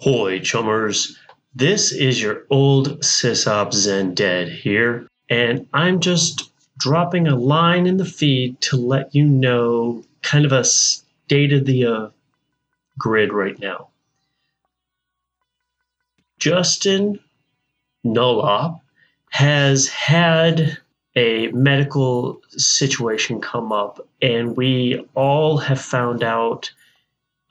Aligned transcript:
Hoy, 0.00 0.38
chummers. 0.38 1.18
This 1.54 1.92
is 1.92 2.22
your 2.22 2.44
old 2.48 3.00
sysop 3.00 3.74
Zen 3.74 4.14
Dead 4.14 4.48
here, 4.48 5.06
and 5.28 5.68
I'm 5.74 6.00
just 6.00 6.50
dropping 6.78 7.28
a 7.28 7.36
line 7.36 7.86
in 7.86 7.98
the 7.98 8.06
feed 8.06 8.58
to 8.62 8.78
let 8.78 9.14
you 9.14 9.26
know 9.26 10.02
kind 10.22 10.46
of 10.46 10.52
a 10.52 10.64
state 10.64 11.52
of 11.52 11.66
the 11.66 11.84
uh, 11.84 12.08
grid 12.98 13.30
right 13.34 13.58
now. 13.58 13.88
Justin 16.38 17.20
Nolop 18.02 18.80
has 19.28 19.86
had 19.88 20.78
a 21.14 21.48
medical 21.48 22.40
situation 22.48 23.38
come 23.38 23.70
up, 23.70 24.00
and 24.22 24.56
we 24.56 25.06
all 25.14 25.58
have 25.58 25.78
found 25.78 26.22
out 26.22 26.72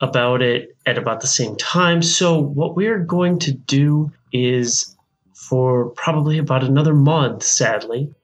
about 0.00 0.42
it 0.42 0.76
at 0.86 0.98
about 0.98 1.20
the 1.20 1.26
same 1.26 1.56
time. 1.56 2.02
So, 2.02 2.40
what 2.40 2.76
we're 2.76 2.98
going 2.98 3.38
to 3.40 3.52
do 3.52 4.12
is 4.32 4.96
for 5.34 5.90
probably 5.90 6.38
about 6.38 6.64
another 6.64 6.94
month, 6.94 7.42
sadly, 7.42 8.14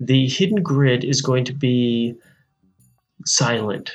the 0.00 0.28
hidden 0.28 0.62
grid 0.62 1.04
is 1.04 1.22
going 1.22 1.44
to 1.44 1.52
be 1.52 2.14
silent. 3.24 3.92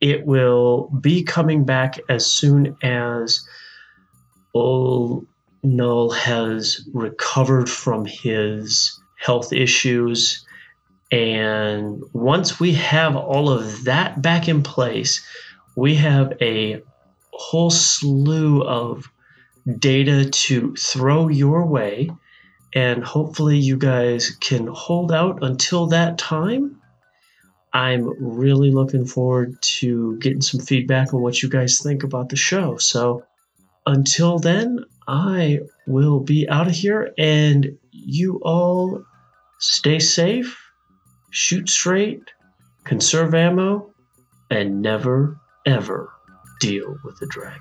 It 0.00 0.26
will 0.26 0.90
be 1.00 1.22
coming 1.22 1.64
back 1.64 1.98
as 2.08 2.26
soon 2.26 2.76
as 2.82 3.46
Ol 4.54 5.24
Null 5.62 6.10
has 6.10 6.86
recovered 6.92 7.70
from 7.70 8.04
his 8.04 9.00
health 9.18 9.52
issues. 9.52 10.44
And 11.10 12.02
once 12.12 12.60
we 12.60 12.74
have 12.74 13.16
all 13.16 13.48
of 13.48 13.84
that 13.84 14.20
back 14.20 14.46
in 14.46 14.62
place, 14.62 15.24
we 15.74 15.96
have 15.96 16.32
a 16.40 16.82
whole 17.32 17.70
slew 17.70 18.62
of 18.62 19.10
data 19.78 20.28
to 20.30 20.74
throw 20.76 21.28
your 21.28 21.66
way. 21.66 22.10
And 22.74 23.04
hopefully, 23.04 23.58
you 23.58 23.76
guys 23.76 24.30
can 24.40 24.66
hold 24.66 25.12
out 25.12 25.42
until 25.42 25.86
that 25.88 26.18
time. 26.18 26.80
I'm 27.72 28.12
really 28.20 28.70
looking 28.70 29.06
forward 29.06 29.60
to 29.62 30.16
getting 30.18 30.40
some 30.40 30.60
feedback 30.60 31.14
on 31.14 31.20
what 31.20 31.42
you 31.42 31.48
guys 31.48 31.80
think 31.80 32.02
about 32.02 32.28
the 32.28 32.36
show. 32.36 32.76
So, 32.78 33.24
until 33.86 34.38
then, 34.38 34.84
I 35.06 35.60
will 35.86 36.20
be 36.20 36.48
out 36.48 36.66
of 36.66 36.72
here, 36.72 37.12
and 37.16 37.78
you 37.92 38.40
all 38.42 39.04
stay 39.60 40.00
safe, 40.00 40.58
shoot 41.30 41.68
straight, 41.68 42.22
conserve 42.84 43.34
ammo, 43.34 43.92
and 44.50 44.82
never 44.82 45.38
ever 45.66 46.10
deal 46.60 46.98
with 47.02 47.20
a 47.22 47.26
dragon. 47.26 47.60